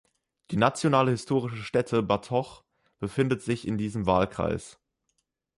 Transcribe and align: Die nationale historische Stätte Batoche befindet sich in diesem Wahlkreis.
Die 0.49 0.57
nationale 0.57 1.11
historische 1.11 1.61
Stätte 1.61 2.01
Batoche 2.01 2.63
befindet 2.97 3.43
sich 3.43 3.67
in 3.67 3.77
diesem 3.77 4.07
Wahlkreis. 4.07 4.79